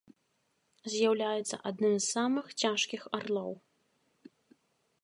З'яўляецца 0.93 1.59
адным 1.73 1.93
з 1.99 2.01
самых 2.15 2.45
цяжкіх 2.63 3.01
арлоў. 3.21 3.51